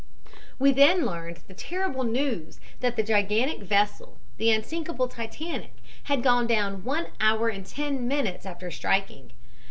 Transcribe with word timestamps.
"We 0.57 0.71
then 0.71 1.05
learned 1.05 1.41
the 1.47 1.53
terrible 1.53 2.03
news 2.03 2.59
that 2.79 2.95
the 2.95 3.03
gigantic 3.03 3.59
vessel, 3.61 4.17
the 4.37 4.49
unsinkable 4.49 5.07
Titanic, 5.07 5.75
had 6.05 6.23
gone 6.23 6.47
down 6.47 6.83
one 6.83 7.09
hour 7.19 7.49
and 7.49 7.63
ten 7.63 8.07
minutes 8.07 8.43
after 8.43 8.71
striking. 8.71 9.31